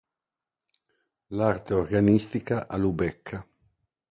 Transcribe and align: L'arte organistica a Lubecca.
L'arte 1.29 1.75
organistica 1.75 2.67
a 2.67 2.75
Lubecca. 2.77 3.47